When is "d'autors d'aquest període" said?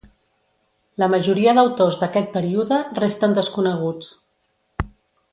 1.59-2.79